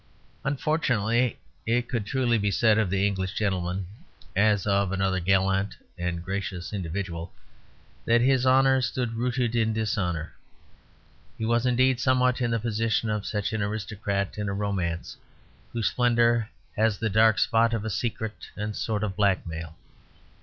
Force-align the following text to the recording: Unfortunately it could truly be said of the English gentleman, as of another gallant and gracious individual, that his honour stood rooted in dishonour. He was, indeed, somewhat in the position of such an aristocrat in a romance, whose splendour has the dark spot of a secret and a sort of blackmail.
Unfortunately 0.43 1.37
it 1.63 1.87
could 1.87 2.07
truly 2.07 2.39
be 2.39 2.49
said 2.49 2.79
of 2.79 2.89
the 2.89 3.05
English 3.05 3.33
gentleman, 3.35 3.85
as 4.35 4.65
of 4.65 4.91
another 4.91 5.19
gallant 5.19 5.75
and 5.95 6.25
gracious 6.25 6.73
individual, 6.73 7.31
that 8.05 8.19
his 8.19 8.43
honour 8.43 8.81
stood 8.81 9.13
rooted 9.13 9.55
in 9.55 9.73
dishonour. 9.73 10.33
He 11.37 11.45
was, 11.45 11.67
indeed, 11.67 11.99
somewhat 11.99 12.41
in 12.41 12.49
the 12.49 12.59
position 12.59 13.11
of 13.11 13.27
such 13.27 13.53
an 13.53 13.61
aristocrat 13.61 14.39
in 14.39 14.49
a 14.49 14.53
romance, 14.53 15.17
whose 15.71 15.85
splendour 15.89 16.49
has 16.75 16.97
the 16.97 17.07
dark 17.07 17.37
spot 17.37 17.71
of 17.71 17.85
a 17.85 17.91
secret 17.91 18.49
and 18.55 18.71
a 18.71 18.73
sort 18.75 19.03
of 19.03 19.15
blackmail. 19.15 19.75